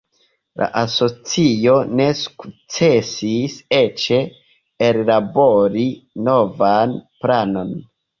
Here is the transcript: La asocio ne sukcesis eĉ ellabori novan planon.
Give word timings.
La 0.59 0.67
asocio 0.79 1.73
ne 1.99 2.07
sukcesis 2.21 3.57
eĉ 3.79 4.07
ellabori 4.87 5.85
novan 6.29 6.97
planon. 7.27 7.71